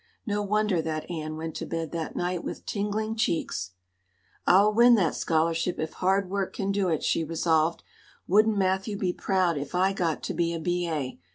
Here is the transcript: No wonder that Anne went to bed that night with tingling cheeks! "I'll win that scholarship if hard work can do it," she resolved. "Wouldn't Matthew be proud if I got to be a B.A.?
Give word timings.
No 0.25 0.41
wonder 0.41 0.81
that 0.81 1.07
Anne 1.11 1.37
went 1.37 1.53
to 1.57 1.65
bed 1.67 1.91
that 1.91 2.15
night 2.15 2.43
with 2.43 2.65
tingling 2.65 3.15
cheeks! 3.15 3.73
"I'll 4.47 4.73
win 4.73 4.95
that 4.95 5.13
scholarship 5.13 5.79
if 5.79 5.93
hard 5.93 6.27
work 6.27 6.53
can 6.53 6.71
do 6.71 6.89
it," 6.89 7.03
she 7.03 7.23
resolved. 7.23 7.83
"Wouldn't 8.27 8.57
Matthew 8.57 8.97
be 8.97 9.13
proud 9.13 9.59
if 9.59 9.75
I 9.75 9.93
got 9.93 10.23
to 10.23 10.33
be 10.33 10.55
a 10.55 10.59
B.A.? 10.59 11.19